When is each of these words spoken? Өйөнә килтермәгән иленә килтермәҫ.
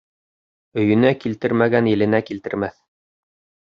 Өйөнә 0.85 1.13
килтермәгән 1.25 1.93
иленә 1.95 2.25
килтермәҫ. 2.33 2.85